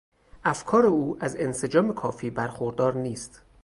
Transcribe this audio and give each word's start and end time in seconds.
افکار 0.43 0.85
او 0.85 1.17
از 1.19 1.35
انسجام 1.35 1.93
کافی 1.93 2.29
برخوردار 2.29 2.95
نیست. 2.97 3.41